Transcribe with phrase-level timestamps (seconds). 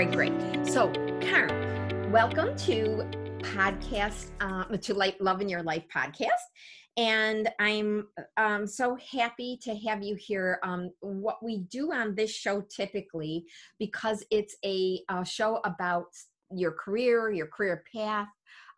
[0.00, 0.66] Very great.
[0.66, 3.06] So, Carm, welcome to
[3.40, 6.28] podcast uh, to Life, Love in Your Life podcast.
[6.96, 8.08] And I'm
[8.38, 10.58] um, so happy to have you here.
[10.62, 13.44] Um, what we do on this show typically,
[13.78, 16.06] because it's a, a show about
[16.50, 18.28] your career, your career path,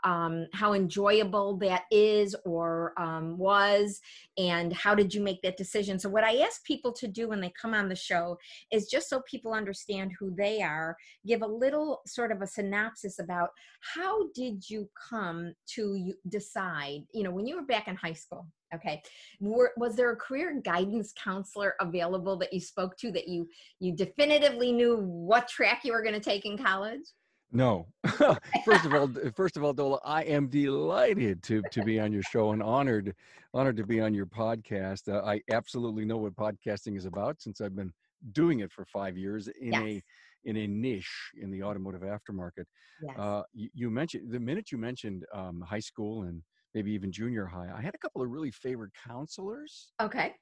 [0.04, 4.00] um, how enjoyable that is or um, was,
[4.38, 5.98] and how did you make that decision.
[5.98, 8.38] So, what I ask people to do when they come on the show
[8.70, 10.96] is just so people understand who they are,
[11.26, 13.50] give a little sort of a synopsis about
[13.94, 18.46] how did you come to decide, you know, when you were back in high school,
[18.74, 19.02] okay
[19.40, 23.48] were, was there a career guidance counselor available that you spoke to that you
[23.80, 27.04] you definitively knew what track you were going to take in college
[27.52, 27.86] no.
[28.64, 32.22] first of all, first of all, Dola, I am delighted to to be on your
[32.22, 33.14] show and honored
[33.54, 35.12] honored to be on your podcast.
[35.12, 37.92] Uh, I absolutely know what podcasting is about since I've been
[38.32, 39.82] doing it for five years in yes.
[39.82, 40.02] a
[40.44, 42.64] in a niche in the automotive aftermarket.
[43.02, 43.18] Yes.
[43.18, 46.42] Uh, you, you, mentioned the minute you mentioned um, high school and
[46.74, 47.68] maybe even junior high.
[47.74, 49.92] I had a couple of really favorite counselors.
[50.00, 50.32] Okay.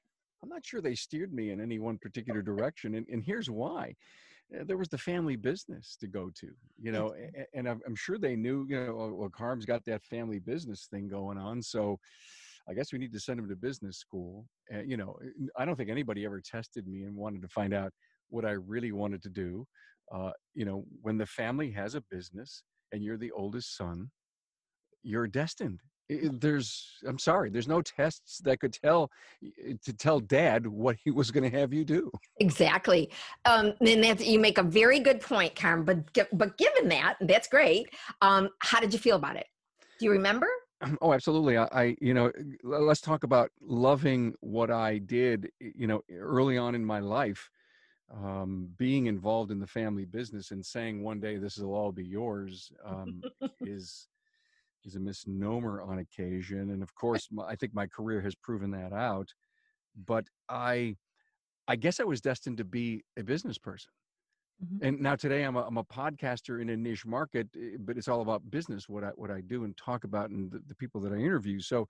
[0.41, 3.95] I'm not sure they steered me in any one particular direction, and, and here's why.
[4.53, 7.13] Eh, there was the family business to go to, you know,
[7.53, 11.37] and I'm sure they knew, you know, well, Carm's got that family business thing going
[11.37, 11.97] on, so
[12.67, 14.47] I guess we need to send him to business school.
[14.69, 17.73] And you know, eh, I don't think anybody ever tested me and wanted to find
[17.73, 17.93] out
[18.29, 19.65] what I really wanted to do.
[20.11, 24.11] Uh, you know, when the family has a business and you're the oldest son,
[25.03, 25.81] you're destined
[26.33, 29.09] there's i'm sorry there's no tests that could tell
[29.83, 32.11] to tell dad what he was going to have you do.
[32.39, 33.09] Exactly.
[33.45, 35.85] Um and that you make a very good point Carm.
[35.85, 35.97] but
[36.33, 37.89] but given that that's great.
[38.21, 39.45] Um how did you feel about it?
[39.99, 40.47] Do you remember?
[40.99, 41.57] Oh absolutely.
[41.57, 42.31] I, I, you know
[42.63, 47.49] let's talk about loving what i did you know early on in my life
[48.13, 52.03] um, being involved in the family business and saying one day this will all be
[52.03, 53.21] yours um,
[53.61, 54.07] is
[54.85, 58.71] is a misnomer on occasion and of course my, i think my career has proven
[58.71, 59.27] that out
[60.05, 60.95] but i
[61.67, 63.91] i guess i was destined to be a business person.
[64.63, 64.85] Mm-hmm.
[64.85, 68.07] and now today I'm a, I'm a podcaster in a niche market eh, but it's
[68.07, 71.01] all about business what i what i do and talk about and the, the people
[71.01, 71.59] that i interview.
[71.59, 71.87] So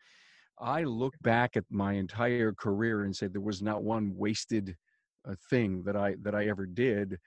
[0.59, 4.75] i look back at my entire career and say there was not one wasted
[5.27, 7.17] uh, thing that i that i ever did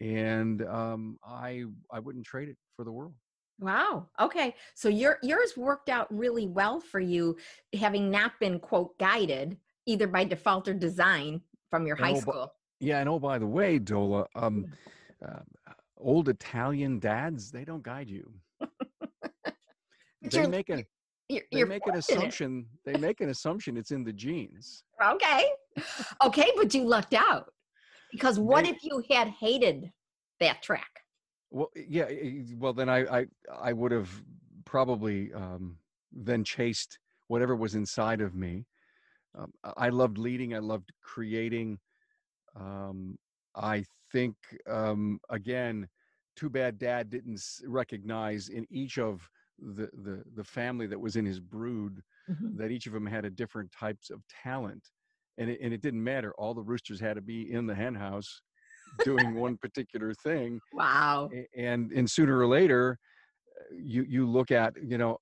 [0.00, 3.14] and um, i i wouldn't trade it for the world
[3.60, 4.08] Wow.
[4.20, 4.54] Okay.
[4.74, 7.36] So your yours worked out really well for you,
[7.78, 9.56] having not been quote guided
[9.86, 12.52] either by default or design from your high oh, school.
[12.80, 14.66] Yeah, and oh by the way, Dola, um,
[15.26, 15.40] uh,
[15.96, 18.32] old Italian dads they don't guide you.
[20.22, 20.84] they make a
[21.28, 22.66] you're, they you're make an assumption.
[22.84, 24.84] They make an assumption it's in the genes.
[25.02, 25.46] Okay.
[26.24, 27.52] Okay, but you lucked out
[28.12, 29.90] because what they, if you had hated
[30.40, 31.03] that track?
[31.54, 32.06] Well, yeah.
[32.58, 33.26] Well, then I I,
[33.62, 34.10] I would have
[34.64, 35.78] probably um,
[36.12, 36.98] then chased
[37.28, 38.66] whatever was inside of me.
[39.38, 40.52] Um, I loved leading.
[40.54, 41.78] I loved creating.
[42.56, 43.16] Um,
[43.54, 44.34] I think
[44.68, 45.88] um, again,
[46.34, 49.28] too bad Dad didn't recognize in each of
[49.60, 52.56] the the the family that was in his brood mm-hmm.
[52.56, 54.88] that each of them had a different types of talent,
[55.38, 56.34] and it, and it didn't matter.
[56.36, 58.40] All the roosters had to be in the hen house
[59.04, 60.60] doing one particular thing.
[60.72, 61.30] Wow.
[61.56, 62.98] And and sooner or later,
[63.58, 65.18] uh, you you look at you know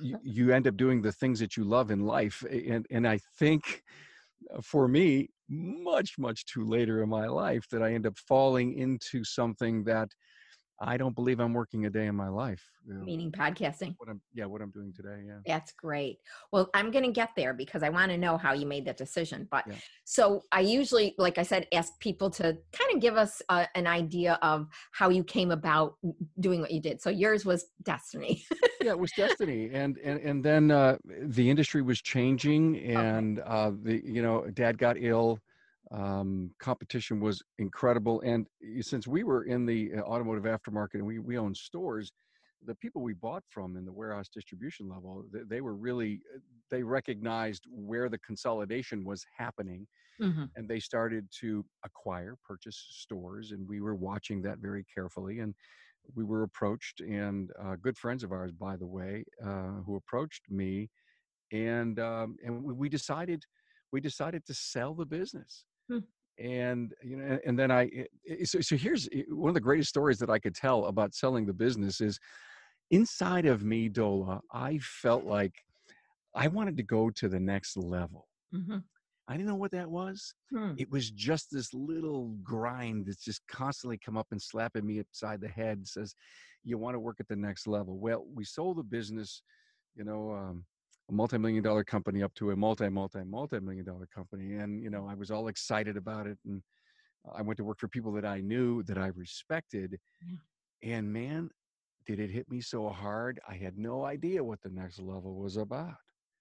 [0.00, 3.18] you, you end up doing the things that you love in life and and i
[3.38, 3.82] think
[4.54, 8.78] uh, for me much much too later in my life that i end up falling
[8.78, 10.08] into something that
[10.86, 12.62] I don't believe I'm working a day in my life.
[12.86, 13.94] You know, Meaning podcasting.
[13.96, 15.22] What I'm, yeah, what I'm doing today.
[15.26, 15.38] Yeah.
[15.46, 16.18] That's great.
[16.52, 18.98] Well, I'm going to get there because I want to know how you made that
[18.98, 19.48] decision.
[19.50, 19.76] But yeah.
[20.04, 23.86] so I usually, like I said, ask people to kind of give us uh, an
[23.86, 25.94] idea of how you came about
[26.40, 27.00] doing what you did.
[27.00, 28.44] So yours was destiny.
[28.82, 33.48] yeah, it was destiny, and and and then uh, the industry was changing, and okay.
[33.48, 35.40] uh, the you know, Dad got ill
[35.90, 38.20] um, competition was incredible.
[38.22, 38.46] And
[38.80, 42.12] since we were in the uh, automotive aftermarket and we, we own stores,
[42.66, 46.38] the people we bought from in the warehouse distribution level, they, they were really, uh,
[46.70, 49.86] they recognized where the consolidation was happening.
[50.20, 50.44] Mm-hmm.
[50.56, 53.50] And they started to acquire, purchase stores.
[53.50, 55.40] And we were watching that very carefully.
[55.40, 55.54] And
[56.14, 60.42] we were approached, and uh, good friends of ours, by the way, uh, who approached
[60.50, 60.90] me.
[61.50, 63.44] And, um, and we decided,
[63.90, 65.64] we decided to sell the business.
[65.90, 65.98] Hmm.
[66.38, 67.88] And you know, and then I
[68.44, 71.52] so, so here's one of the greatest stories that I could tell about selling the
[71.52, 72.18] business is
[72.90, 74.40] inside of me, Dola.
[74.52, 75.54] I felt like
[76.34, 78.26] I wanted to go to the next level.
[78.52, 78.78] Mm-hmm.
[79.26, 80.34] I didn't know what that was.
[80.50, 80.72] Hmm.
[80.76, 85.40] It was just this little grind that's just constantly come up and slapping me upside
[85.40, 85.78] the head.
[85.78, 86.14] and Says,
[86.62, 89.42] "You want to work at the next level." Well, we sold the business,
[89.94, 90.64] you know, um,
[91.08, 95.06] a multi-million dollar company up to a multi, multi, multi-million dollar company, and you know,
[95.06, 96.62] I was all excited about it, and
[97.34, 100.36] I went to work for people that I knew that I respected, Yeah.
[100.82, 101.50] and man,
[102.06, 103.40] did it hit me so hard.
[103.48, 105.96] I had no idea what the next level was about.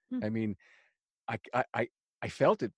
[0.10, 0.19] Hmm.
[0.24, 0.56] I mean,
[1.27, 1.88] I, I, I,
[2.21, 2.71] I felt it.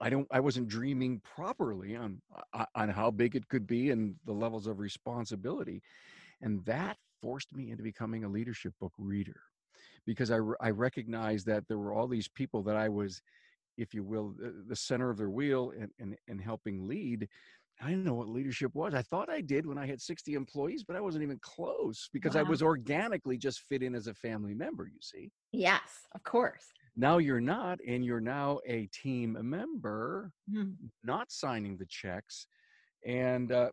[0.00, 0.26] I don't.
[0.30, 2.22] I wasn't dreaming properly on
[2.54, 5.82] on- on how big it could be and the levels of responsibility,
[6.40, 9.40] and that forced me into becoming a leadership book reader,
[10.06, 13.20] because I I recognized that there were all these people that I was,
[13.76, 14.34] if you will,
[14.66, 17.28] the, center of their wheel and, and and helping lead.
[17.82, 18.94] I didn't know what leadership was.
[18.94, 22.34] I thought I did when I had 60 employees, but I wasn't even close because
[22.34, 25.30] I was organically just fit in as a family member, you see.
[25.52, 26.64] Yes, of course.
[26.96, 30.72] Now you're not, and you're now a team member, Hmm.
[31.04, 32.46] not signing the checks.
[33.04, 33.70] And uh,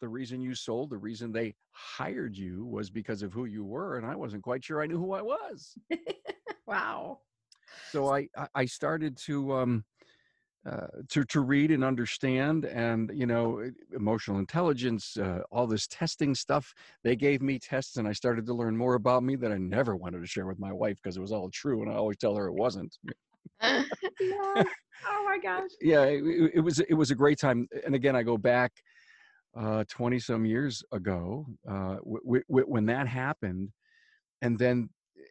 [0.00, 3.96] the reason you sold, the reason they hired you was because of who you were.
[3.96, 5.76] And I wasn't quite sure I knew who I was.
[6.66, 7.20] Wow.
[7.90, 9.84] So I, I- started to, um,
[10.66, 13.62] uh, to to read and understand, and you know,
[13.94, 16.74] emotional intelligence, uh, all this testing stuff.
[17.02, 19.96] They gave me tests, and I started to learn more about me that I never
[19.96, 22.36] wanted to share with my wife because it was all true, and I always tell
[22.36, 22.98] her it wasn't.
[24.20, 24.66] yes.
[25.06, 25.70] Oh my gosh.
[25.80, 28.72] yeah it- it was it was a great time and again i go back
[29.56, 33.70] uh 20 some years ago uh w- w- when that happened
[34.42, 34.88] and then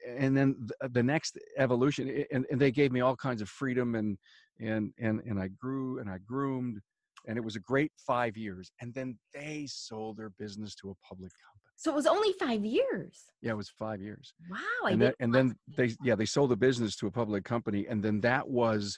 [0.07, 3.95] and then th- the next evolution and, and they gave me all kinds of freedom
[3.95, 4.17] and
[4.59, 6.79] and and and i grew and i groomed
[7.27, 10.95] and it was a great five years and then they sold their business to a
[11.07, 13.25] public company So it was only five years.
[13.41, 14.57] yeah it was five years Wow.
[14.89, 18.03] And didn't and then they yeah they sold the business to a public company and
[18.03, 18.97] then that was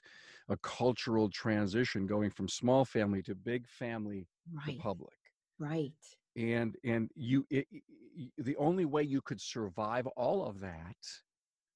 [0.49, 4.27] a cultural transition going from small family to big family
[4.65, 4.73] to Right.
[4.73, 6.17] public Right.
[6.35, 7.83] and and you it, it-
[8.37, 10.97] the only way you could survive all of that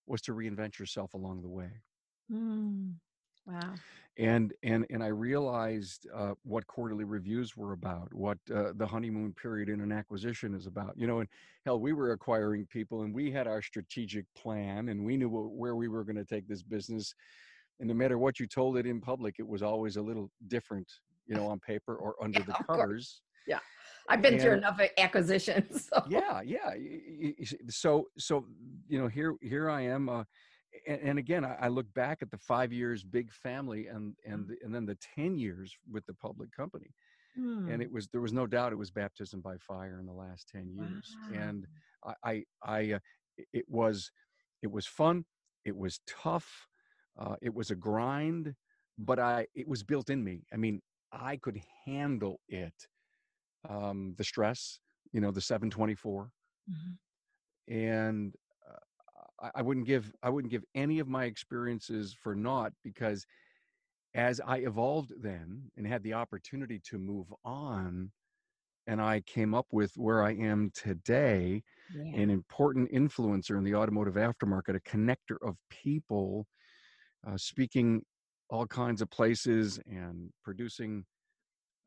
[0.06, 1.84] was to reinvent yourself along the way
[2.28, 3.00] Hmm.
[3.46, 3.84] Wow.
[4.18, 9.34] and and and i realized uh, what quarterly reviews were about what uh, the honeymoon
[9.34, 11.30] period in an acquisition is about you know and
[11.66, 15.52] hell we were acquiring people and we had our strategic plan and we knew wh-
[15.58, 17.16] where we were going to take this business
[17.80, 20.90] and no matter what you told it in public it was always a little different
[21.26, 23.22] you know on paper or under Yeah, the covers.
[23.48, 23.60] Yeah,
[24.10, 25.90] I've been through enough acquisitions.
[25.94, 26.04] So.
[26.10, 26.72] yeah yeah
[27.70, 28.46] so so
[28.88, 30.24] you know here here i am uh,
[30.88, 34.48] and, and again I, I look back at the five years big family and and
[34.48, 36.92] the, and then the 10 years with the public company
[37.36, 37.68] Hmm.
[37.68, 40.48] and it was there was no doubt it was baptism by fire in the last
[40.50, 41.66] 10 years and
[42.06, 43.00] i i, I uh,
[43.54, 44.12] it was
[44.62, 45.26] it was fun
[45.66, 46.68] it was tough
[47.18, 48.56] uh, it was a grind
[48.98, 50.82] but i it was built in me i mean
[51.12, 52.88] i could handle it
[53.70, 54.80] um the stress
[55.12, 56.32] you know the 724
[56.68, 56.98] Mhm.
[57.68, 58.36] and
[58.68, 58.78] uh,
[59.40, 63.26] I, I wouldn't give I wouldn't give any of my experiences for naught because
[64.14, 68.12] as I evolved then and had the opportunity to move on,
[68.88, 72.14] and I came up with where I am today, Yeah.
[72.14, 76.48] an important influencer in the automotive aftermarket, a connector of people,
[77.28, 78.04] uh, speaking
[78.50, 81.06] all kinds of places and producing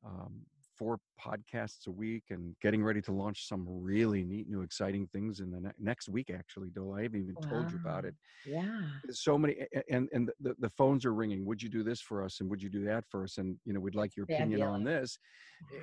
[0.05, 0.41] um,
[0.77, 5.41] four podcasts a week and getting ready to launch some really neat, new, exciting things
[5.41, 6.31] in the ne- next week.
[6.31, 8.15] Actually, Dola, I haven't even told you about it.
[8.45, 8.83] Yeah.
[9.11, 9.57] So many,
[9.91, 11.45] and and the, the phones are ringing.
[11.47, 12.41] Would you do this for us?
[12.41, 13.39] And would you do that for us?
[13.39, 15.19] And you know, we'd like your opinion on this.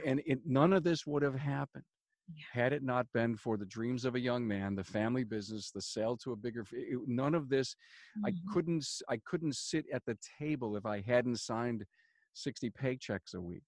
[0.06, 1.84] And it, none of this would have happened
[2.28, 2.44] Yeah.
[2.54, 5.82] had it not been for the dreams of a young man, the family business, the
[5.82, 7.76] sale to a bigger, it, none of this
[8.26, 8.54] I Mhm.
[8.54, 11.86] couldn't I couldn't sit at the table if I hadn't signed
[12.34, 13.64] 60 paychecks a week.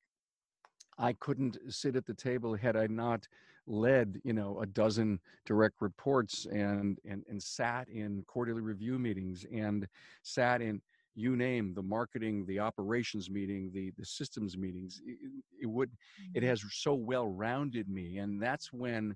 [0.98, 3.28] I couldn't sit at the table had I not
[3.68, 9.46] led, you know, a dozen direct reports and and and sat in quarterly review meetings
[9.52, 9.88] and
[10.24, 10.82] sat in
[11.16, 15.02] you name the marketing, the operations meeting, the the systems meetings.
[15.06, 15.18] It,
[15.62, 15.98] it- would
[16.34, 16.46] it Mhm.
[16.46, 19.16] has so well rounded me and that's when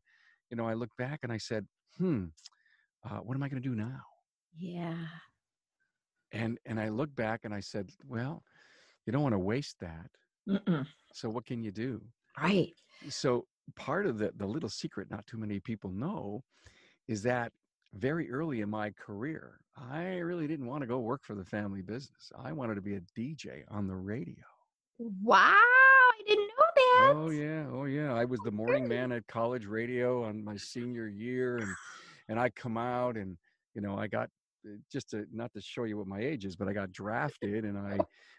[0.50, 2.28] you know I look back and I said, "Hmm,
[3.04, 4.02] uh, what am I going to do now?"
[4.56, 5.08] Yeah.
[6.32, 8.44] and and i look back and i said well
[9.06, 10.12] you don't want to waste that
[10.48, 10.88] Mm-mm.
[11.12, 12.76] so what can you do Right.
[13.10, 16.44] so part of the the little secret not too many people know
[17.08, 17.54] is that
[17.94, 19.60] very early in my career
[19.92, 22.96] i really didn't want to go work for the family business i wanted to be
[22.96, 24.36] a dj on the radio
[25.24, 25.40] Wow.
[25.46, 27.14] I didn't know that.
[27.16, 31.08] oh yeah oh yeah i was the morning man at college radio on my senior
[31.08, 31.70] year and
[32.28, 33.38] and i come out and
[33.74, 34.30] you know i got
[34.92, 37.78] just to not to show you what my age is, but I got drafted and
[37.78, 37.98] I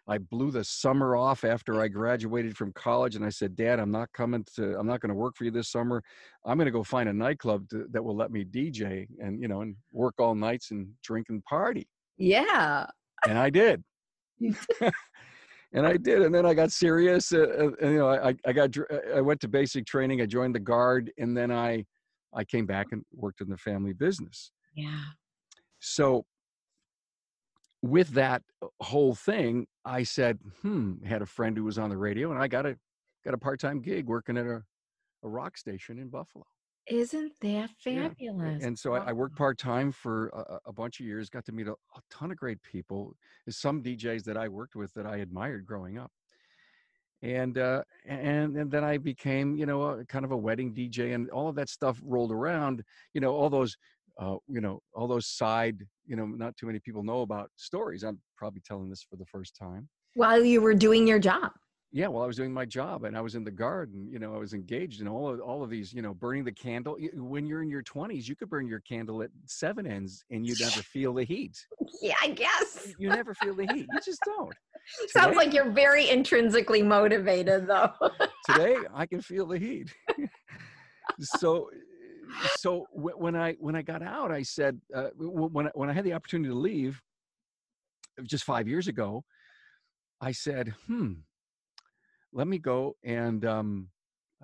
[0.09, 3.91] I blew the summer off after I graduated from college and I said, "Dad, I'm
[3.91, 6.03] not coming to I'm not going to work for you this summer.
[6.45, 9.49] I'm going to go find a nightclub to, that will let me DJ and, you
[9.49, 12.87] know, and work all nights and drink and party." Yeah.
[13.27, 13.83] And I did.
[15.73, 17.33] and I did, and then I got serious.
[17.33, 18.75] Uh, uh, and, you know, I, I got
[19.15, 20.21] I went to basic training.
[20.21, 21.85] I joined the guard, and then I
[22.35, 24.53] I came back and worked in the family business.
[24.75, 25.03] Yeah.
[25.81, 26.25] So
[27.83, 31.97] with that uh, whole thing, I said, hmm, had a friend who was on the
[31.97, 32.77] radio and I got a
[33.25, 34.63] got a part-time gig working at a,
[35.23, 36.45] a rock station in Buffalo.
[36.87, 38.61] Isn't that fabulous?
[38.61, 38.67] Yeah.
[38.67, 41.69] And so I, I, worked part-time for a, a, bunch of years, got to meet
[41.69, 43.15] a, a ton of great people.
[43.49, 46.11] Some DJs that I worked with that I admired growing up
[47.23, 51.15] and uh, and and then I became you know a, kind of a wedding DJ
[51.15, 52.83] and all of that stuff rolled around
[53.13, 53.77] you know all those
[54.21, 58.03] uh, you know all those side you know not too many people know about stories
[58.05, 59.89] I'm probably telling this for the first time.
[60.15, 61.53] While you were doing your job.
[61.93, 64.33] Yeah well i was doing my job and i was in the garden you know
[64.33, 67.47] i was engaged in all of all of these you know burning the candle when
[67.47, 70.83] you're in your 20s you could burn your candle at seven ends and you never
[70.83, 71.57] feel the heat.
[72.03, 72.95] Yeah i guess.
[72.99, 74.55] You never feel the heat you just don't.
[75.09, 77.93] Sounds like you're very intrinsically motivated though.
[78.49, 79.93] Today i can feel the heat.
[81.21, 81.69] So
[82.57, 86.05] so when i when i got out i said uh, when, I, when i had
[86.05, 87.01] the opportunity to leave
[88.25, 89.25] just five years ago
[90.21, 91.13] i said hmm
[92.33, 93.89] let me go and um,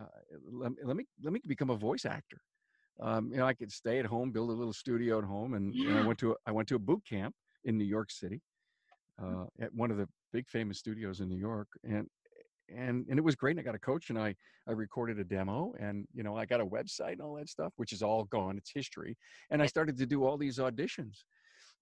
[0.00, 0.04] uh,
[0.50, 2.40] let, let, me let me become a voice actor.
[3.00, 5.74] Um, you know, I could stay at home, build a little studio at home, and,
[5.74, 5.90] yeah.
[5.90, 8.40] and I went to a, I went to a boot camp in New York City,
[9.20, 9.42] mm.
[9.42, 12.08] uh, at one of the big famous studios in New York, and
[12.74, 13.52] and and it was great.
[13.52, 14.34] And I got a coach, and I
[14.68, 17.72] I recorded a demo, and you know I got a website and all that stuff,
[17.76, 18.56] which is all gone.
[18.56, 19.16] It's history.
[19.50, 21.24] And I started to do all these auditions,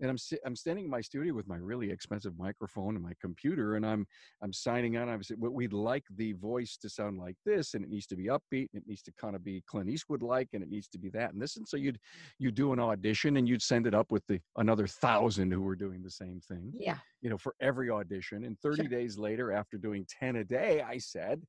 [0.00, 3.76] and I'm I'm standing in my studio with my really expensive microphone and my computer,
[3.76, 4.06] and I'm
[4.42, 5.08] I'm signing on.
[5.08, 8.26] I'm saying, we'd like the voice to sound like this, and it needs to be
[8.26, 10.98] upbeat, and it needs to kind of be Clint Eastwood like, and it needs to
[10.98, 11.56] be that and this.
[11.56, 11.98] And so you'd
[12.38, 15.76] you do an audition, and you'd send it up with the another thousand who were
[15.76, 16.72] doing the same thing.
[16.76, 18.44] Yeah, you know, for every audition.
[18.44, 18.88] And 30 sure.
[18.88, 21.42] days later, after doing 10 a day, I said,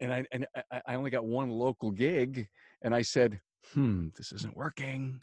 [0.00, 0.46] and I and
[0.86, 2.48] I only got one local gig,
[2.82, 3.40] and I said,
[3.72, 5.20] "Hmm, this isn't working."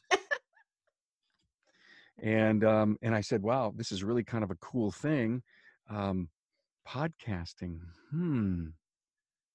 [2.20, 5.42] And um, and I said, "Wow, this is really kind of a cool thing,
[5.90, 6.30] um,
[6.88, 8.68] podcasting." Hmm.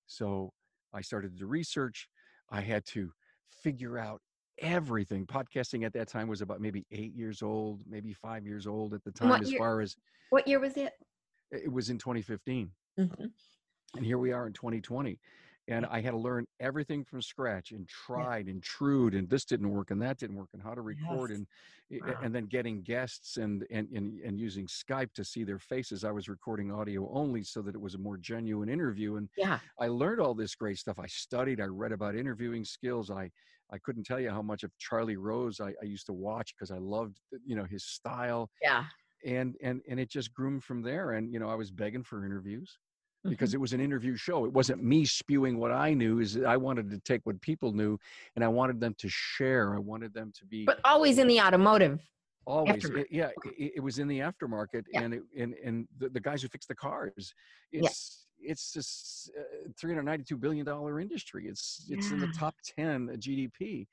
[0.06, 0.52] So
[0.92, 2.08] I started to research.
[2.50, 3.10] I had to
[3.62, 4.20] figure out
[4.58, 5.26] everything.
[5.26, 9.04] Podcasting at that time was about maybe eight years old, maybe five years old at
[9.04, 9.42] the time.
[9.42, 9.96] As year, far as
[10.30, 10.92] what year was it?
[11.50, 13.24] It was in 2015, mm-hmm.
[13.94, 15.18] and here we are in 2020
[15.68, 18.52] and I had to learn everything from scratch and tried yeah.
[18.52, 21.38] and trued and this didn't work and that didn't work and how to record yes.
[21.38, 21.46] and
[21.92, 22.20] eh, eh, wow.
[22.22, 26.04] and then getting guests and, and and and using Skype to see their faces.
[26.04, 29.58] I was recording audio only so that it was a more genuine interview and yeah.
[29.80, 30.98] I learned all this great stuff.
[30.98, 33.10] I studied, I read about interviewing skills.
[33.10, 33.30] I
[33.72, 36.70] I couldn't tell you how much of Charlie Rose I, I used to watch because
[36.70, 38.50] I loved eh, you know his style.
[38.62, 38.84] Yeah.
[39.24, 41.12] And and and it just groomed from there.
[41.12, 42.78] And you know, I was begging for interviews
[43.28, 43.56] because mm-hmm.
[43.56, 44.44] it was an interview show.
[44.44, 46.20] It wasn't me spewing what I knew.
[46.20, 47.98] Is I wanted to take what people knew,
[48.34, 49.74] and I wanted them to share.
[49.74, 50.64] I wanted them to be.
[50.64, 52.00] But always in the automotive.
[52.46, 53.30] Always, it, yeah.
[53.58, 55.00] It, it, was in the aftermarket, yeah.
[55.00, 57.34] and it, and and the, the, guys who fix the cars.
[57.72, 58.52] It's yeah.
[58.52, 61.46] it's this uh, three hundred ninety two billion dollar industry.
[61.48, 62.14] It's it's yeah.
[62.14, 63.86] in the top ten GDP.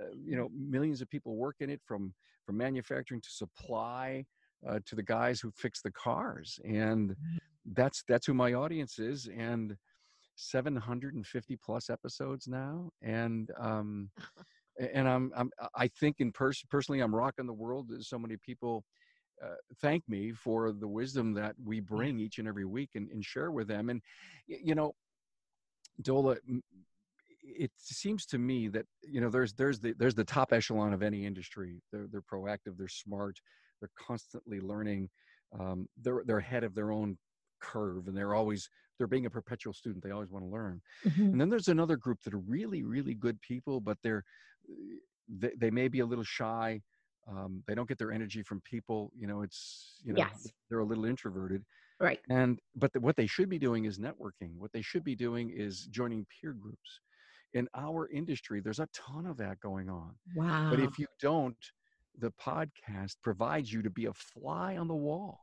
[0.00, 2.14] Uh, you know, millions of people work in it from
[2.44, 4.24] from manufacturing to supply
[4.68, 7.36] uh, to the guys who fix the cars and mm-hmm
[7.74, 9.76] that's that's who my audience is and
[10.36, 14.10] 750 plus episodes now and um
[14.94, 18.84] and i'm i'm i think in person personally i'm rocking the world so many people
[19.44, 23.22] uh, thank me for the wisdom that we bring each and every week and, and
[23.22, 24.00] share with them and
[24.46, 24.92] you know
[26.02, 26.36] dola
[27.46, 31.02] it seems to me that you know there's there's the there's the top echelon of
[31.02, 31.80] any industry.
[31.92, 33.38] They're they're proactive they're smart
[33.80, 35.08] they're constantly learning
[35.58, 37.16] um, they're they're ahead of their own
[37.72, 40.80] curve and they're always they're being a perpetual student they always want to learn.
[41.04, 41.22] Mm-hmm.
[41.22, 44.24] and then there's another group that are really really good people but they're
[45.28, 46.80] they, they may be a little shy
[47.28, 50.48] um, they don't get their energy from people you know it's you know yes.
[50.68, 51.64] they're a little introverted.
[51.98, 52.20] Right.
[52.28, 54.58] And but the, what they should be doing is networking.
[54.58, 57.00] What they should be doing is joining peer groups.
[57.54, 60.14] In our industry there's a ton of that going on.
[60.34, 61.56] Wow but if you don't
[62.18, 65.40] the podcast provides you to be a fly on the wall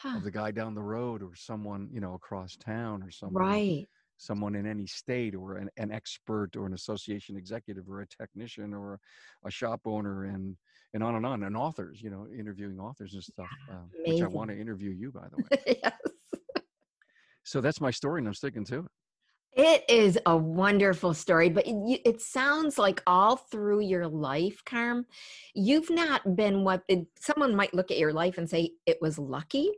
[0.00, 0.16] huh.
[0.16, 3.86] of the guy down the road or someone you know across town or someone right
[4.16, 8.74] someone in any state or an, an expert or an association executive or a technician
[8.74, 9.00] or
[9.46, 10.56] a shop owner and
[10.92, 14.26] and on and on, and authors, you know, interviewing authors and stuff, uh, which I
[14.26, 15.76] want to interview you, by the way.
[15.82, 15.92] yes.
[17.44, 18.84] So that's my story, and I'm sticking to it.
[19.52, 25.06] It is a wonderful story, but it, it sounds like all through your life, Carm,
[25.54, 29.18] you've not been what it, someone might look at your life and say it was
[29.18, 29.70] lucky.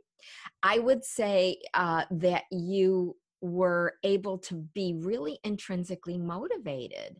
[0.61, 7.17] I would say uh, that you were able to be really intrinsically motivated.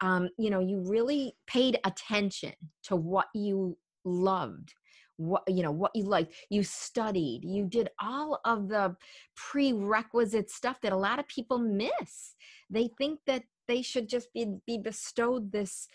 [0.00, 4.72] Um, you know, you really paid attention to what you loved
[5.16, 6.34] what you know what you liked.
[6.50, 7.40] You studied.
[7.44, 8.96] You did all of the
[9.34, 12.34] prerequisite stuff that a lot of people miss.
[12.70, 15.88] They think that they should just be be bestowed this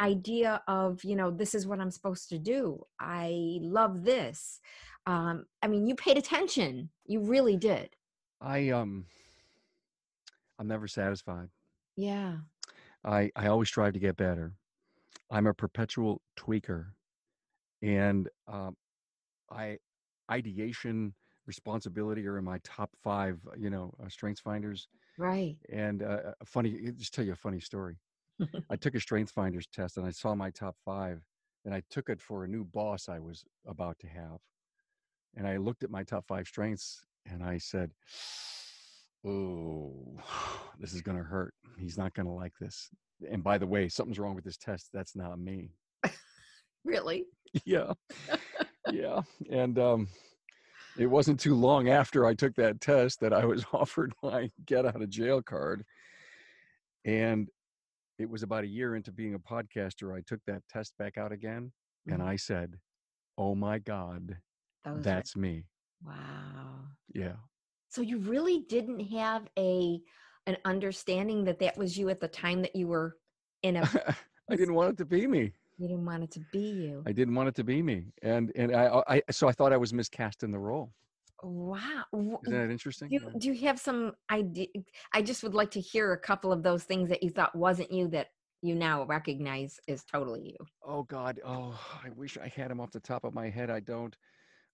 [0.00, 2.80] idea of you know this is what i'm supposed to do.
[3.00, 4.60] I love this
[5.06, 7.96] um i mean you paid attention you really did
[8.40, 9.06] I um,
[10.58, 11.50] I'm never satisfied.
[11.96, 12.38] yeah
[13.04, 14.54] I I always strive to get better.
[15.30, 16.92] I'm a perpetual tweaker,
[17.82, 18.76] and um,
[19.50, 19.78] I
[20.30, 21.14] ideation,
[21.46, 23.40] responsibility are in my top five.
[23.58, 24.88] You know, uh, strengths finders.
[25.16, 27.98] right And uh, a funny, just tell you a funny story.
[28.70, 31.24] I took a strengths finders test, and I saw my top five,
[31.64, 34.40] and I took it for a new boss I was about to have,
[35.36, 37.90] and I looked at my top five strengths, and I said.
[39.22, 40.18] Oh,
[40.78, 41.52] this is going to hurt.
[41.76, 42.88] He's not going to like this
[43.28, 44.90] and by the way, something's wrong with this test.
[44.92, 45.70] That's not me.
[46.84, 47.26] really
[47.64, 47.92] yeah.
[48.90, 49.22] yeah.
[49.50, 50.08] And um,
[50.96, 54.86] it wasn't too long after I took that test that I was offered my get
[54.86, 55.84] out of jail card.
[57.04, 57.48] And
[58.18, 61.32] it was about a year into being a podcaster, I took that test back out
[61.32, 61.72] again
[62.06, 62.26] and Mhm.
[62.26, 62.78] I said,
[63.38, 64.38] Oh my God,
[64.84, 65.64] Those were- that's me.
[66.04, 66.80] wow
[67.14, 67.36] Yeah.
[67.88, 70.00] so you really didn't have a
[70.46, 73.16] an understanding that that was you at the time that you were
[73.62, 73.82] in a
[74.50, 75.52] I didn't want it to be me.
[75.78, 76.58] you didn't want it to be
[76.88, 78.12] you I didn't want it to be me.
[78.22, 80.92] And and I, uh, I so I thought I was miscast in the role.
[81.42, 82.04] wow
[82.46, 83.08] Isn't that interesting?
[83.10, 83.38] do Yeah.
[83.38, 84.66] do you have some idea
[85.12, 87.90] i just would like to hear a couple of those things that you thought wasn't
[87.90, 88.28] you that
[88.62, 91.40] you now recognize is totally you Oh God!
[91.44, 93.68] Oh, I wish I had them off the top of my head.
[93.70, 94.16] I don't.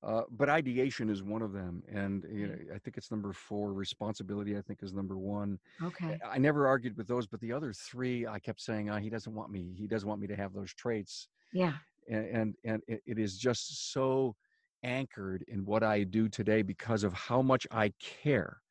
[0.07, 3.75] Uh, but ideation is one of them, and you know, I think it's number four.
[3.75, 5.61] Responsibility, I think, is number one.
[5.83, 9.11] okay I never argued with those, but the other three, I kept saying, ah, he
[9.11, 9.75] doesn't want me.
[9.77, 13.39] He doesn't want me to have those traits, yeah and and, and it, it is
[13.39, 14.37] just so
[14.83, 18.63] anchored in what I do today because of how much I care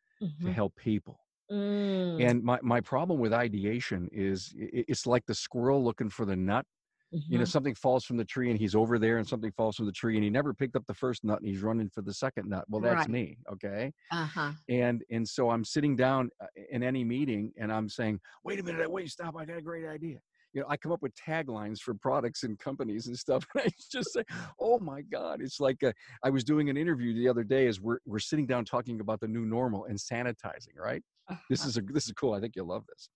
[0.41, 0.53] to Mhm.
[0.53, 1.19] help people.
[1.51, 6.35] Mm, And my my problem with ideation is it's like the squirrel looking for the
[6.35, 6.65] nut
[7.11, 7.47] you know mhm.
[7.47, 10.15] something falls from the tree and he's over there and something falls from the tree
[10.15, 12.65] and he never picked up the first nut and he's running for the second nut
[12.69, 13.09] well that's Right.
[13.09, 17.87] me okay uh-huh and and so i'm sitting down uh, in any meeting and i'm
[17.89, 20.19] saying wait a minute wait stop i got a great idea
[20.53, 23.69] you know i come up with taglines for products and companies and stuff and i
[23.91, 24.23] just say
[24.59, 25.91] oh my god it's like uh,
[26.23, 29.19] i was doing an interview the other day as we're, we're sitting down talking about
[29.19, 31.03] the new normal and sanitizing right
[31.49, 31.69] this Uh-huh.
[31.69, 33.09] is a this is cool i think you'll love this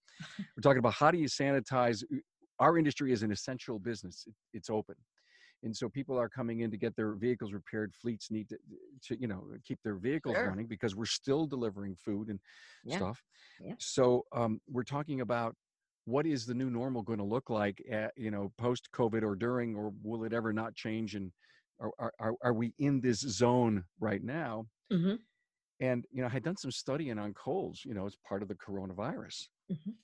[0.55, 2.03] we're talking about how do you sanitize
[2.59, 4.95] our industry is an essential business it, it's open
[5.63, 8.57] and so people are coming in to get their vehicles repaired fleets need to,
[9.03, 10.43] to you know keep their vehicles Sure.
[10.43, 12.39] running because we're still delivering food and
[12.83, 13.03] Yeah.
[13.03, 13.23] stuff
[13.59, 13.75] Yeah.
[13.79, 15.55] so um, we're talking about
[16.05, 19.35] what is the new normal going to look like at, you know post covid or
[19.35, 21.31] during or will it ever not change and
[21.79, 25.27] are, are, are- we in this zone right now Mhm.
[25.79, 28.47] and you know i had done some studying on colds you know as part of
[28.47, 29.99] the coronavirus Mhm.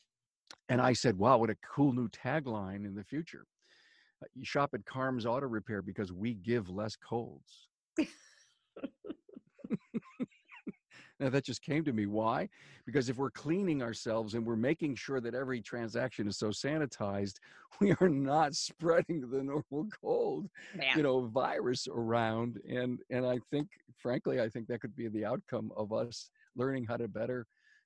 [0.70, 3.46] And i said wow what a cool new tagline in the future.
[4.24, 7.68] Uh, you shop at carm's auto repair because we give less colds.
[11.20, 12.08] Now that just came to me.
[12.08, 12.50] Why?
[12.86, 17.36] Because if we're cleaning ourselves and we're making sure that every transaction is so sanitized
[17.80, 20.48] we are not spreading the normal cold
[20.78, 20.96] Yeah.
[20.98, 25.26] you know virus around and and i think frankly i think that could be the
[25.26, 27.46] outcome of us learning how to better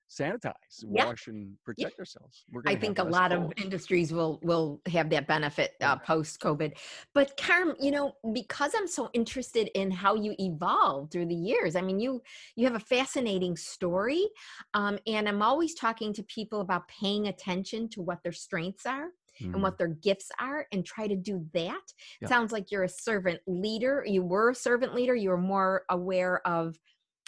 [0.10, 1.06] sanitize Yeah.
[1.06, 5.28] wash and protect ourselves We're I think a lot of industries will will have that
[5.28, 6.74] benefit uh, post COVID.
[7.14, 11.76] But Carm, you know, because I'm so interested in how you evolved through the years.
[11.76, 12.22] I mean, you
[12.56, 14.28] you have a fascinating story,
[14.74, 19.10] um, and I'm always talking to people about paying attention to what their strengths are
[19.42, 21.94] and what their gifts are, and try to do that.
[22.22, 22.28] Yeah.
[22.28, 24.04] Sounds like you're a servant leader.
[24.06, 25.16] You were a servant leader.
[25.16, 26.78] You were more aware of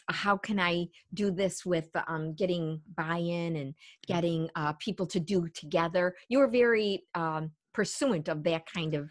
[0.09, 3.73] how can I do this with um, getting buy-in and
[4.07, 6.15] getting uh, people to do together.
[6.29, 9.09] You were very um, pursuant of that kind of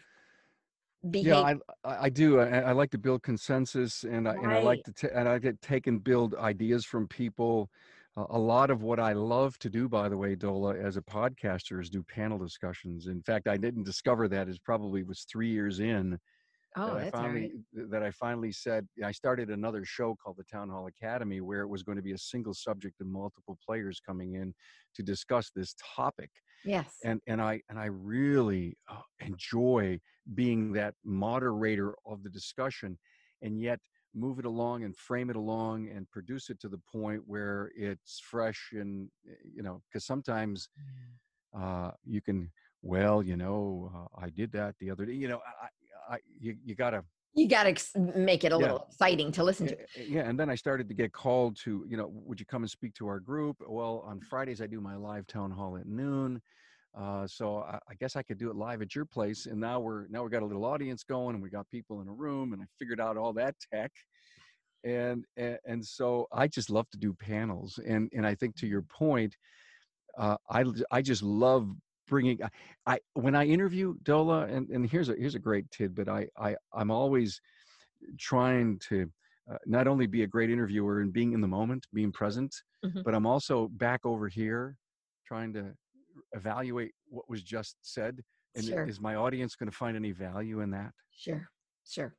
[1.09, 1.33] behavior.
[1.33, 4.83] yeah I, I do I, I like to build consensus and I, and I like
[4.83, 7.71] to ta- and I get take and build ideas from people
[8.17, 11.01] a a lot of what I love to do, by the way, Dola, as a
[11.01, 13.07] podcaster, is do panel discussions.
[13.07, 16.19] In fact, I didn't discover that is probably was three years in
[16.75, 17.51] Oh, that I that's all finally right.
[17.73, 21.67] that I finally said I started another show called the Town Hall Academy where it
[21.67, 24.53] was going to be a single subject and multiple players coming in
[24.95, 26.31] to discuss this topic
[26.63, 27.05] Yes.
[27.05, 29.99] and and I and I really uh, enjoy
[30.33, 32.99] being that moderator of the discussion
[33.41, 33.79] and yet
[34.13, 38.19] move it along and frame it along and produce it to the point where it's
[38.19, 40.69] fresh and uh, you know because sometimes
[41.57, 45.41] uh, you can well you know uh, I did that the other day you know
[45.45, 45.67] I,
[46.11, 48.63] I you, you gotta You got to ex- make it a Yeah.
[48.63, 49.77] little exciting to listen to.
[49.95, 52.69] yeah, and then I started to get called to, you know, would you come and
[52.69, 53.57] speak to our group?
[53.65, 56.41] Well, on Fridays I do my live town hall at noon,
[56.97, 59.45] uh, so I, I guess I could do it live at your place.
[59.45, 62.09] And now we're now we got a little audience going, and we got people in
[62.09, 63.91] a room, and I figured out all that tech,
[64.83, 68.67] and and, and so I just love to do panels, and and I think to
[68.67, 69.37] your point,
[70.17, 70.35] uh,
[70.91, 71.69] I just love
[72.11, 72.49] bringing I,
[72.85, 76.07] I when I interview Dola, and and here's a here's a great tidbit.
[76.09, 77.41] I I I'm always
[78.19, 79.11] trying to
[79.51, 82.53] uh, not only be a great interviewer and being in the moment, being present,
[82.85, 83.03] Mhm.
[83.05, 84.77] but I'm also back over here
[85.25, 85.73] trying to
[86.33, 88.21] evaluate what was just said.
[88.55, 88.85] And Sure.
[88.85, 90.91] is my audience going to find any value in that?
[91.11, 91.49] Sure,
[91.85, 92.17] sure.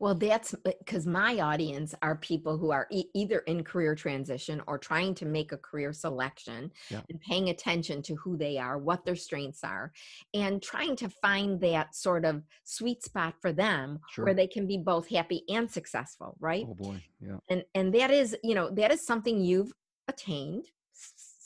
[0.00, 4.62] Well, that's uh, because my audience are people who are e- either in career transition
[4.66, 7.02] or trying to make a career selection Yeah.
[7.08, 9.92] and paying attention to who they are, what their strengths are,
[10.34, 14.24] and trying to find that sort of sweet spot for them Sure.
[14.26, 16.66] where they can be both happy and successful, right?
[16.68, 17.38] Oh boy, yeah.
[17.48, 19.72] and and that is you know that is something you've
[20.08, 20.66] attained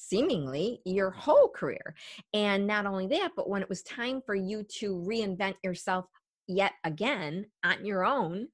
[0.08, 1.94] seemingly your whole career
[2.32, 6.06] and not only that but when it was time for you to reinvent yourself
[6.48, 8.48] yet again on your own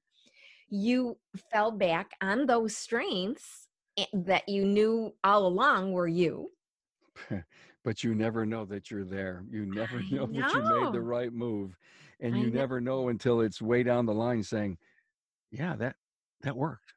[0.69, 1.17] you
[1.51, 6.49] fell back on those strengths eh, that you knew all along were you
[7.83, 9.43] but you never know that you're there.
[9.49, 11.77] You never I know that you made the right move,
[12.19, 12.59] and you know.
[12.59, 14.77] never know until it's way down the line saying,
[15.51, 15.95] "Yeah, that
[16.41, 16.93] that worked."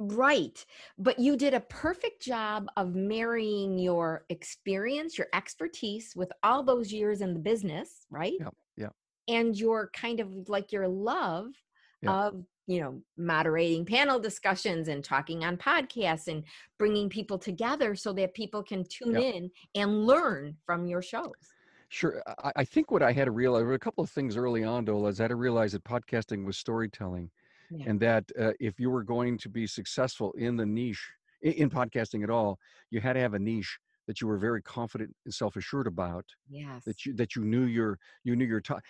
[0.00, 0.64] Right.
[0.98, 6.92] But you did a perfect job of marrying your experience, your expertise with all those
[6.92, 8.34] years in the business, right?
[8.40, 8.54] Yep.
[9.28, 11.46] And your kind of like your love
[12.02, 12.12] Yep.
[12.12, 16.44] of, you know, moderating panel discussions and talking on podcasts and
[16.78, 19.34] bringing people together so that people can tune Yep.
[19.34, 21.32] in and learn from your shows.
[21.88, 22.22] Sure.
[22.42, 24.84] I, I think what I had to realize were a couple of things early on,
[24.84, 27.30] Dola, is I had to realize that podcasting was storytelling,
[27.70, 27.84] Yeah.
[27.88, 31.08] and that uh, if you were going to be successful in the niche
[31.40, 32.58] in, in podcasting at all,
[32.90, 36.26] you had to have a niche that you were very confident and self-assured about.
[36.50, 36.84] Yes.
[36.84, 38.80] That you that you knew your you knew your to-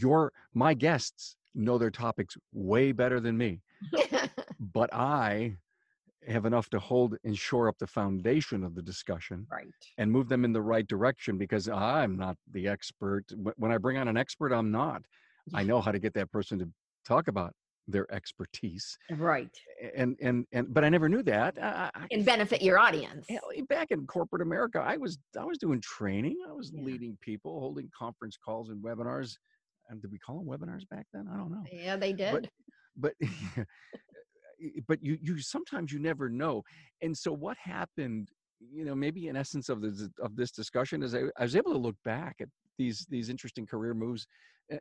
[0.00, 3.60] your my guests know their topics way better than me,
[4.60, 5.56] but I
[6.26, 9.66] have enough to hold and shore up the foundation of the discussion right.
[9.98, 13.24] and move them in the right direction because I'm not the expert.
[13.56, 15.02] When I bring on an expert, I'm not.
[15.52, 16.68] I know how to get that person to
[17.04, 17.52] talk about
[17.86, 19.54] their expertise, Right.
[19.94, 21.58] and and and but I never knew that.
[21.62, 23.26] I, And benefit your audience.
[23.28, 26.38] hell, back in corporate America, I was I was doing training.
[26.48, 26.82] I was Yeah.
[26.82, 29.36] leading people, holding conference calls and webinars.
[29.88, 31.28] And did we call them webinars back then?
[31.32, 32.50] I don't know Yeah, they did.
[32.96, 33.14] but
[34.86, 36.62] but you you sometimes you never know
[37.02, 38.28] and so what happened
[38.60, 41.72] you know maybe in essence of this of this discussion is I, I was able
[41.72, 44.26] to look back at these these interesting career moves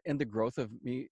[0.06, 1.08] and the growth of me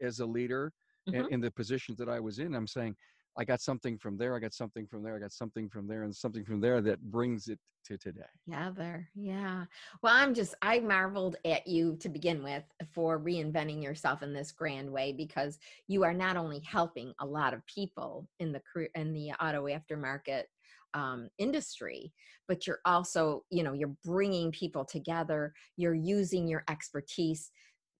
[0.00, 0.72] as a leader
[1.12, 1.30] and Mhm.
[1.30, 2.94] in the positions that I was in I'm saying
[3.38, 6.02] I got something from there I got something from there I got something from there
[6.02, 9.08] and something from there that brings it to today Yeah, there.
[9.14, 9.64] Yeah.
[10.02, 12.64] Well, I'm just, I marveled at you to begin with
[12.94, 17.54] for reinventing yourself in this grand way because you are not only helping a lot
[17.54, 20.44] of people in the career, in the auto aftermarket
[20.94, 22.12] um, industry,
[22.48, 25.54] but you're also, you know, you're bringing people together.
[25.76, 27.50] You're using your expertise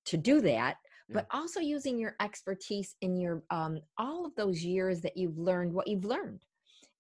[0.07, 0.77] to do that,
[1.15, 5.73] but also using your expertise in your, um, all of those years that you've learned
[5.73, 6.45] what you've learned.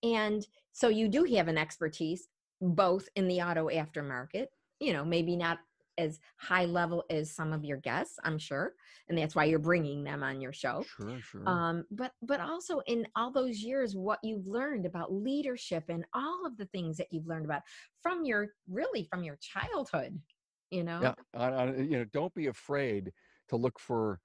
[0.02, 2.28] And so you do have an expertise
[2.60, 4.46] both in the auto aftermarket,
[4.80, 5.58] you know, maybe not
[5.98, 8.72] as high level as some of your guests, I'm sure,
[9.08, 10.84] and that's why you're bringing them on your show.
[10.96, 15.84] sure sure Um, but but also in all those years, what you've learned about leadership
[15.88, 17.62] and all of the things that you've learned about
[18.02, 20.18] from your really from your childhood,
[20.70, 21.00] you know.
[21.02, 23.12] yeah I, I, you know don't be afraid
[23.50, 24.20] to look for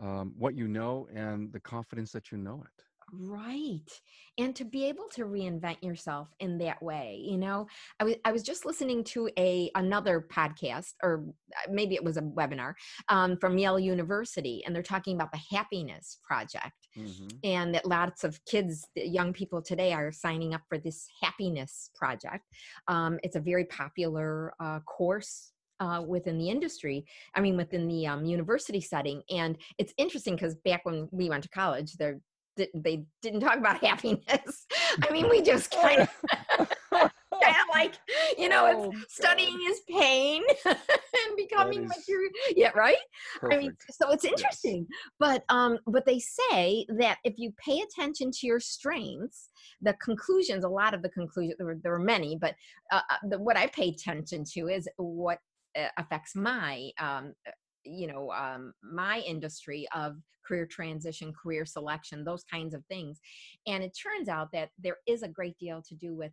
[0.00, 3.90] um, what you know and the confidence that you know it Right.
[4.36, 7.66] And to be able to reinvent yourself in that way, you know,
[7.98, 11.24] I was I was just listening to a another podcast or
[11.56, 12.74] uh, maybe it was a webinar
[13.08, 17.44] um, from Yale University and they're talking about the happiness project Mhm.
[17.44, 22.44] and that lots of kids young people today are signing up for this happiness project
[22.88, 28.06] um, it's a very popular uh, course uh, within the industry i mean within the
[28.06, 32.20] um, university setting and it's interesting because back when we went to college there
[32.74, 34.66] they didn't talk about happiness
[35.02, 36.08] i mean we just kind of
[36.90, 37.94] kind of like
[38.36, 42.96] you know Oh, it's studying is pain and becoming material yeah right
[43.40, 43.54] Perfect.
[43.54, 44.32] I mean, so it's Yes.
[44.32, 44.86] interesting,
[45.18, 50.64] but um, but they say that if you pay attention to your strengths, the conclusions,
[50.64, 52.54] a lot of the conclusions, there were, there were many, but
[52.90, 55.38] uh, uh, the, what I pay attention to is what
[55.96, 57.50] affects my, um, uh,
[57.84, 63.20] you know, um, my industry of career transition, career selection, those kinds of things,
[63.66, 66.32] and it turns out that there is a great deal to do with.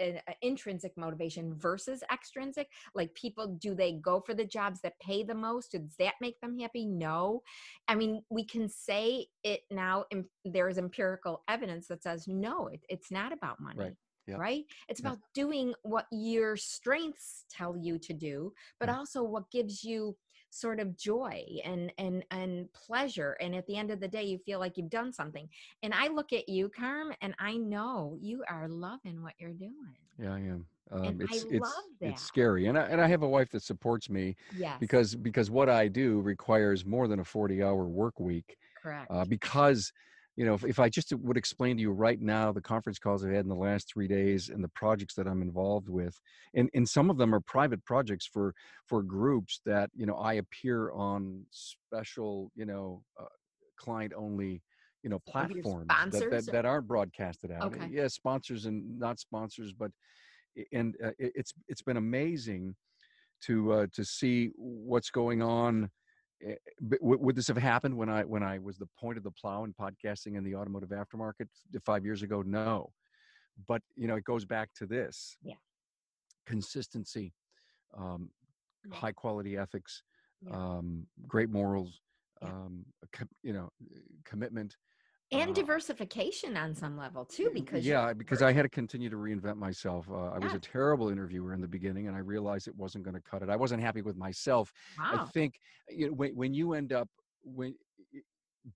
[0.00, 2.68] uh, intrinsic motivation versus extrinsic.
[2.94, 5.72] Like people do they go for the jobs that pay the most?
[5.72, 6.86] Does that make them happy?
[6.86, 7.42] No.
[7.88, 10.04] I mean we can say it now
[10.44, 13.80] there is empirical evidence that says no it, it's not about money.
[13.80, 13.96] Right.
[14.28, 14.42] Yep.
[14.42, 15.00] right it's Yep.
[15.00, 18.98] about doing what your strengths tell you to do but Mm.
[18.98, 20.16] also what gives you
[20.50, 24.38] sort of joy and and and pleasure and at the end of the day you
[24.38, 25.48] feel like you've done something
[25.82, 29.96] and i look at you carm and i know you are loving what you're doing
[30.18, 30.68] Yeah, I am.
[30.90, 32.02] Um, And I it's it's love that.
[32.02, 35.50] it's scary, and I and I have a wife that supports me yes because because
[35.50, 38.56] what I do requires more than a forty hour work week.
[38.74, 39.92] correct Uh, because
[40.38, 43.24] you know, if, if I just would explain to you right now the conference calls
[43.24, 46.16] I've had in the last three days and the projects that I'm involved with,
[46.54, 48.54] and and some of them are private projects for
[48.86, 53.24] for groups that you know I appear on special you know uh,
[53.80, 54.62] client only
[55.02, 57.74] you know platforms that, that that aren't broadcasted out.
[57.74, 57.88] Okay.
[57.90, 59.90] Yeah, sponsors and not sponsors, but
[60.72, 62.76] and uh, it, it's it's been amazing
[63.46, 65.90] to uh, to see what's going on.
[66.44, 66.54] Eh,
[67.00, 69.72] Would this have happened when I when I was the point of the plow in
[69.74, 71.48] podcasting in the automotive aftermarket
[71.84, 72.42] five years ago?
[72.42, 72.92] No,
[73.66, 75.36] but you know it goes back to this.
[75.42, 75.54] Yeah.
[76.46, 77.34] Consistency,
[77.94, 78.30] um,
[78.84, 78.94] Yeah.
[78.96, 80.02] high quality ethics,
[80.40, 80.52] Yeah.
[80.56, 82.00] um, great morals,
[82.40, 83.72] um, com- you know,
[84.24, 84.76] commitment.
[85.32, 89.16] And uh, diversification on some level too because yeah because i had to continue to
[89.16, 92.76] reinvent myself uh, i was a terrible interviewer in the beginning and i realized it
[92.76, 94.72] wasn't going to cut it i wasn't happy with myself.
[94.98, 95.54] I think
[95.88, 97.08] you know, when, when you end up
[97.42, 97.74] when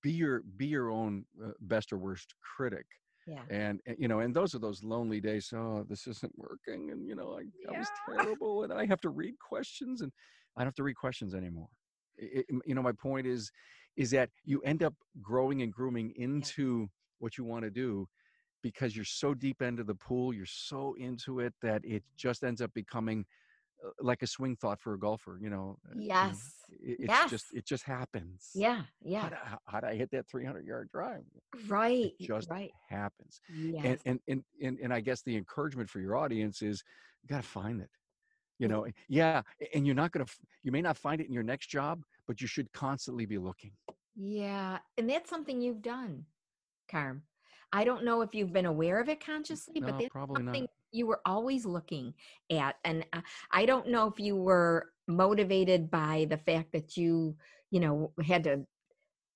[0.03, 2.87] be your be your own uh, best or worst critic
[3.27, 3.43] yeah.
[3.51, 7.15] and you know and those are those lonely days oh this isn't working and you
[7.15, 10.13] know i, I was terrible and i have to read questions and
[10.57, 11.69] i don't have to read questions anymore.
[12.17, 13.51] It- you know my point is
[13.97, 18.09] is that you end up growing and grooming into what you want to do
[18.63, 22.61] because you're so deep into the pool you're so into it that it just ends
[22.61, 23.25] up becoming
[23.85, 26.55] uh, like a swing thought for a golfer you know uh, yes.
[26.71, 28.51] it, it's just it just happens.
[28.55, 29.31] Yeah how yeah.
[29.67, 31.25] How'd I hit that 300 yard drive?
[31.69, 32.71] Right it just right.
[32.89, 33.41] happens.
[33.53, 33.85] Yes.
[33.85, 36.83] and, and and and and I guess the encouragement for your audience is
[37.23, 37.91] you got to find it.
[38.59, 39.43] You know, yeah,
[39.75, 42.41] and you're not going to you may not find it in your next job, but
[42.41, 43.73] you should constantly be looking.
[44.17, 46.25] yeah and that's something you've done
[46.91, 47.23] carm
[47.73, 50.55] i don't know if you've been aware of it consciously but that's probably not.
[50.55, 52.13] something you were always looking
[52.51, 57.35] at and uh, i don't know if you were motivated by the fact that you
[57.71, 58.65] you know had to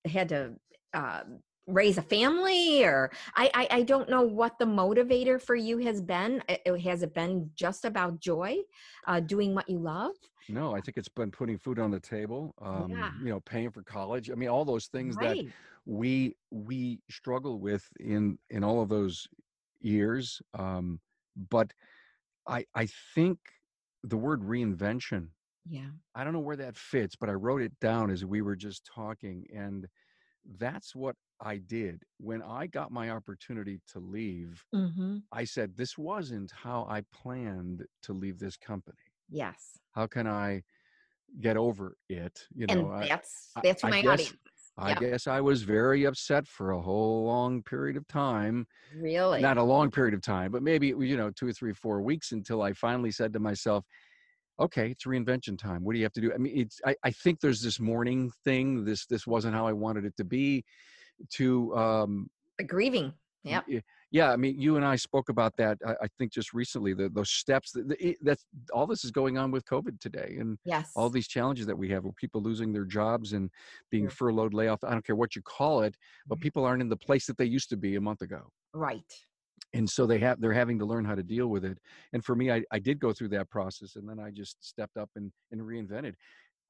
[0.05, 0.53] had to
[0.93, 1.21] uh,
[1.67, 6.01] raise a family or I, I i don't know what the motivator for you has
[6.01, 8.57] been uh, has it been just about joy
[9.05, 10.15] uh doing what you love
[10.49, 12.53] No, I think it's been putting food on the table.
[12.61, 13.11] Um, Yeah.
[13.19, 14.29] You know, paying for college.
[14.31, 15.37] I mean, all those things that
[15.85, 19.27] we we struggle with in in all of those
[19.79, 20.41] years.
[20.53, 20.99] Um,
[21.49, 21.73] but
[22.47, 23.39] I I think
[24.03, 25.29] the word reinvention
[25.67, 28.55] yeah I don't know where that fits, but I wrote it down as we were
[28.55, 29.45] just talking.
[29.53, 29.87] And
[30.57, 32.03] that's what I did.
[32.19, 35.17] When I got my opportunity to leave, mm-hmm.
[35.31, 38.97] I said, This wasn't how I planned to leave this company.
[39.29, 40.63] Yes How can I
[41.41, 42.45] get over it?
[42.55, 44.37] You know, and I, that's I- that's I my guess- audience.
[44.79, 44.99] I yeah.
[44.99, 48.67] guess I was very upset for a whole long period of time.
[48.95, 52.03] really Not a long period of time, but maybe, you know, two or three, four
[52.03, 53.83] weeks until I finally said to myself,
[54.59, 55.83] okay, it's reinvention time.
[55.83, 56.31] What do you have to do?
[56.31, 59.73] I mean, it's, I, I think there's this morning thing, this, this wasn't how I
[59.73, 60.63] wanted it to be
[61.33, 63.13] to, um, The grieving
[63.45, 63.65] Yep.
[64.11, 65.77] Yeah, I mean, you and I spoke about that.
[65.85, 67.71] I, I think just recently, the, those steps.
[67.73, 70.93] That, the- that's all this is going on with COVID today, and Yes.
[70.95, 73.51] all these challenges that we have, with people losing their jobs and
[73.91, 74.09] being Yeah.
[74.09, 74.83] furloughed, layoff.
[74.83, 75.97] I don't care what you call it,
[76.29, 76.41] but Mhm.
[76.41, 79.27] people aren't in the place that they used to be a month ago, right.
[79.73, 81.77] and so they have they're having to learn how to deal with it.
[82.13, 84.97] And for me, I, I did go through that process, and then I just stepped
[84.97, 86.15] up and and reinvented.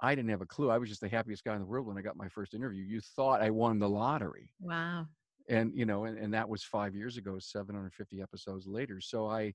[0.01, 0.69] I didn't have a clue.
[0.71, 2.83] I was just the happiest guy in the world when I got my first interview.
[2.83, 5.09] You thought I won the lottery Wow.
[5.49, 9.53] And you know and, and that was five years ago 750 episodes later so i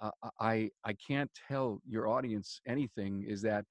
[0.00, 0.10] uh,
[0.40, 3.64] i i can't tell your audience anything is that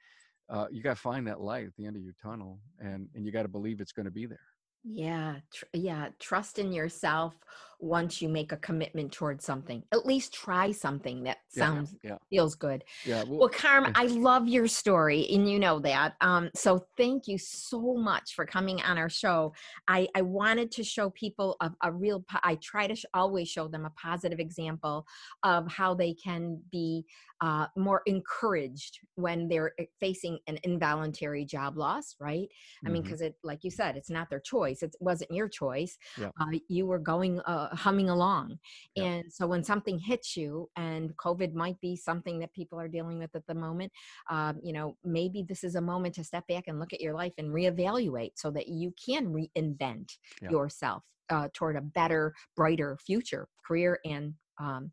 [0.49, 3.25] uh, you got to find that light at the end of your tunnel and and
[3.25, 4.47] you got to believe it's going to be there
[4.83, 6.09] Yeah, tr- yeah.
[6.19, 7.33] Trust in yourself
[7.79, 9.83] once you make a commitment towards something.
[9.91, 12.83] At least try something that sounds yeah feels good.
[13.05, 13.91] yeah well, Well, Carm.
[13.95, 16.15] I love your story, and you know that.
[16.21, 19.53] Um, so thank you so much for coming on our show.
[19.87, 22.21] I, I wanted to show people a, a real.
[22.29, 25.05] po- I try to sh- always show them a positive example
[25.43, 27.05] of how they can be
[27.41, 32.15] uh, more encouraged when they're eh, facing an involuntary job loss.
[32.19, 32.47] Right?
[32.85, 33.05] I mean, mhm.
[33.05, 34.83] because it, like you said, it's not their choice.
[34.83, 35.97] It wasn't your choice.
[36.17, 36.29] Yeah.
[36.39, 38.59] Uh, you were going uh, humming along,
[38.95, 39.05] Yeah.
[39.05, 43.19] and so when something hits you, and COVID might be something that people are dealing
[43.19, 43.91] with at the moment,
[44.29, 47.13] um, you know, maybe this is a moment to step back and look at your
[47.13, 50.49] life and reevaluate so that you can reinvent Yeah.
[50.51, 54.91] yourself uh, toward a better, brighter future, career and um,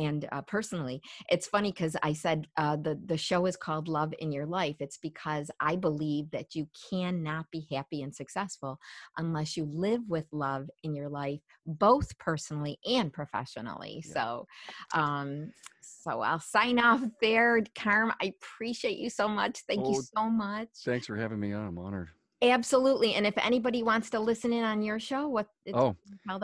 [0.00, 4.12] and uh, personally it's funny because i said uh, the the show is called love
[4.18, 4.76] in your life.
[4.80, 8.78] It's because i believe that you cannot be happy and successful
[9.16, 14.02] unless you live with love in your life both personally and professionally.
[14.06, 14.12] Yeah.
[14.14, 14.46] so
[14.94, 15.50] um
[15.82, 18.12] so i'll sign off there carm.
[18.22, 19.60] I appreciate you so much.
[19.68, 20.68] Thank you Oh, so much.
[20.84, 21.66] thanks for having me on.
[21.66, 22.10] I'm honored
[22.42, 25.94] absolutely and if anybody wants to listen in on your show what it's, oh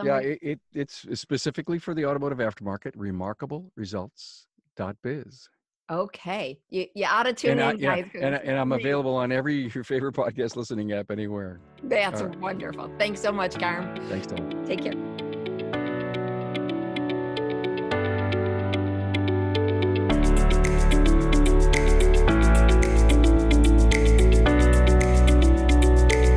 [0.03, 5.49] yeah it, it it's specifically for the automotive aftermarket remarkable results dot biz
[5.89, 8.57] okay you, you ought to tune and, I, in yeah, guys 'cause and, I- and
[8.59, 12.39] i'm available on every your favorite podcast listening app anywhere That's right.
[12.39, 12.91] wonderful.
[12.99, 13.95] Thanks so much, Carm.
[14.07, 15.16] thanks tom Take care.